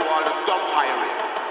[0.00, 1.43] to all the dub pirates.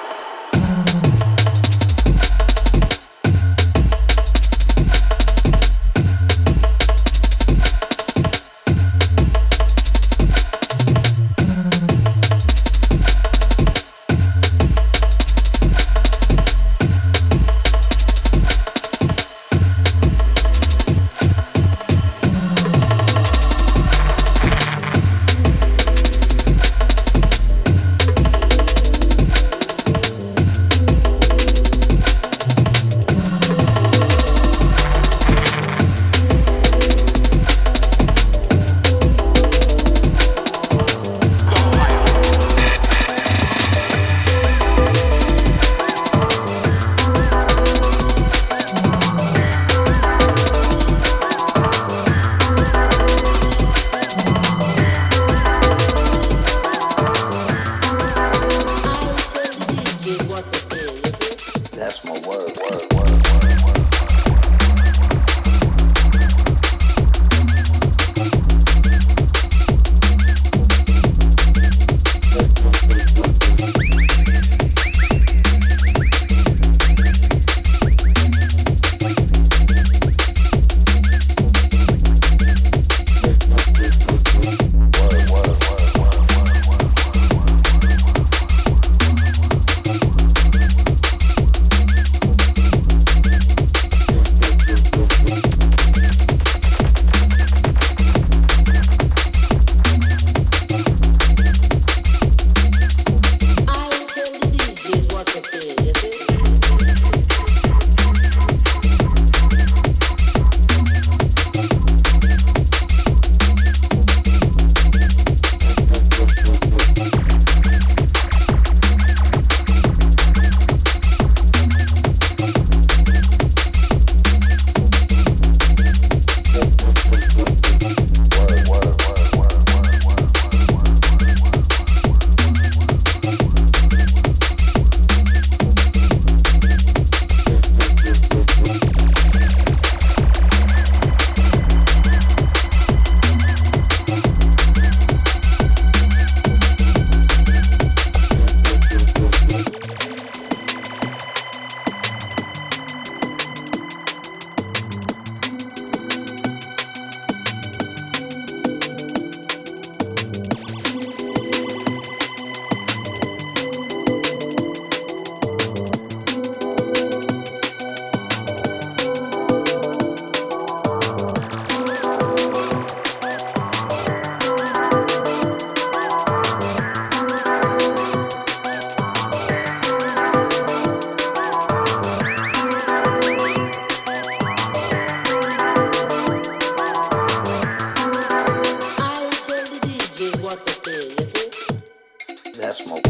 [192.74, 193.03] decimal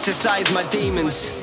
[0.00, 1.39] Exercise my demons.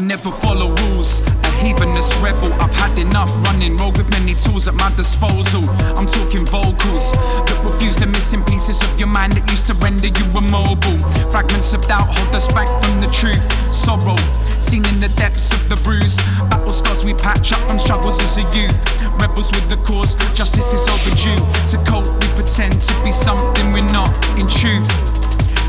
[0.00, 2.48] I never follow rules, a heathenous rebel.
[2.56, 5.60] I've had enough running rogue with many tools at my disposal.
[5.92, 10.08] I'm talking vocals that refuse the missing pieces of your mind that used to render
[10.08, 10.96] you immobile.
[11.28, 13.44] Fragments of doubt hold us back from the truth.
[13.76, 14.16] Sorrow,
[14.56, 16.16] seen in the depths of the bruise.
[16.48, 18.72] Battle scars we patch up from struggles as a youth.
[19.20, 21.36] Rebels with the cause, justice is overdue.
[21.68, 24.08] To cope, we pretend to be something we're not.
[24.40, 24.88] In truth,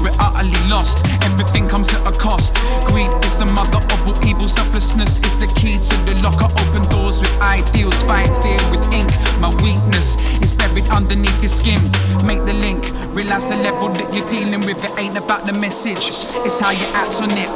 [0.01, 1.05] we're utterly lost.
[1.23, 2.53] Everything comes at a cost.
[2.89, 4.47] Greed is the mother of all evil.
[4.47, 6.49] Selflessness is the key to the locker.
[6.49, 8.01] Open doors with ideals.
[8.03, 9.09] Fight fear with ink.
[9.39, 11.81] My weakness is buried underneath your skin.
[12.25, 12.81] Make the link.
[13.13, 14.83] Realize the level that you're dealing with.
[14.83, 16.09] It ain't about the message.
[16.45, 17.49] It's how you act on it.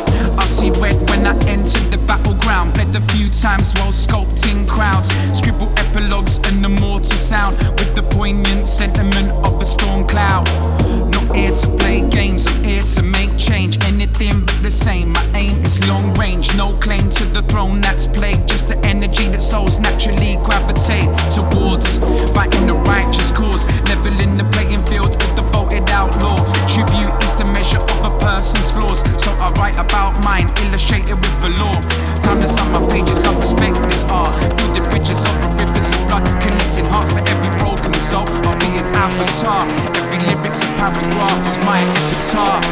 [0.46, 2.76] I see red when I enter the battleground.
[2.76, 5.10] Bled a few times while sculpting crowds.
[5.34, 10.46] Scribble epilogues and the mortal sound with the poignant sentiment of a storm cloud.
[11.10, 12.46] Not here to play games.
[12.46, 15.14] I'm here to make change, anything but the same.
[15.14, 18.48] My aim is long range, no claim to the throne that's plagued.
[18.48, 21.98] Just the energy that souls naturally gravitate towards.
[22.38, 26.38] Fighting the righteous cause, leveling the playing field with the voted outlaw.
[26.68, 31.40] Tribute is the measure of a person's flaws, so I write about mine, illustrated with
[31.40, 31.78] the law.
[32.22, 34.34] Time to sum my pages, I respect this art.
[34.74, 38.26] The bridges over rivers of blood, connecting hearts for every broken soul.
[38.50, 39.62] I'll be an avatar,
[39.94, 42.66] every lyric's a paragraph my epitaph.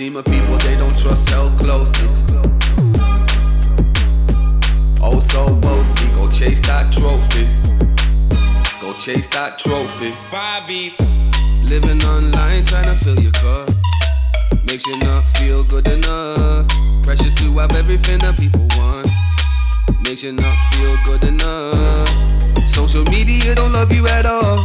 [0.00, 2.08] Team of people they don't trust held closely.
[5.04, 7.44] Oh, so boasty, go chase that trophy.
[8.80, 10.16] Go chase that trophy.
[10.32, 10.96] Bobby.
[11.68, 13.68] Living online, trying to fill your cup.
[14.64, 16.64] Makes you not feel good enough.
[17.04, 19.04] Pressure to have everything that people want.
[20.00, 22.08] Makes you not feel good enough.
[22.66, 24.64] Social media don't love you at all.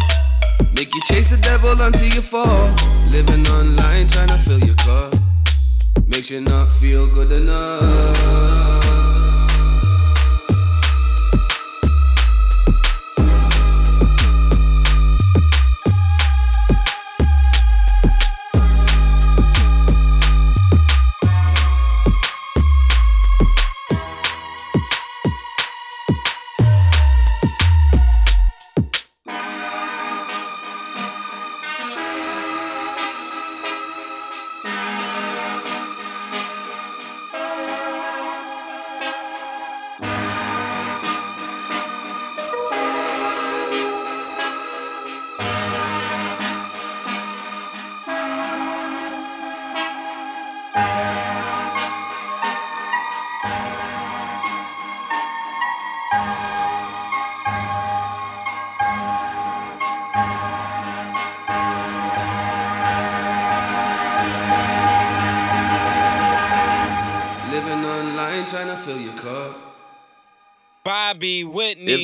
[0.80, 2.72] Make you chase the devil until you fall.
[3.12, 5.25] Living online, trying to fill your cup.
[6.08, 8.55] Makes you not feel good enough.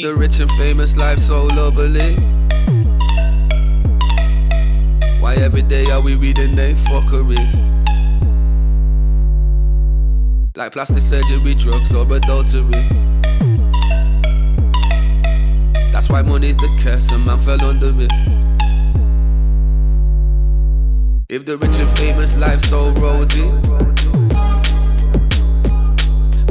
[0.02, 2.15] The rich and famous life so lovely,
[5.19, 7.53] why every day are we reading they fuckeries?
[10.56, 12.88] Like plastic surgery, drugs or adultery.
[15.91, 18.11] That's why money's the curse and man fell under it.
[21.30, 23.45] If the rich and famous life so rosy,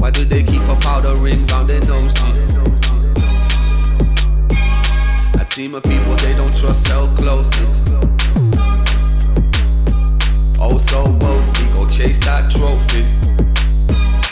[0.00, 2.29] why do they keep a powder ring round their nose?
[5.50, 7.98] Team of people they don't trust held closely.
[10.62, 13.02] Oh, so boasty, go chase that trophy.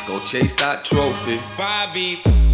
[0.06, 1.40] Go chase that trophy.
[1.56, 2.47] Bobby.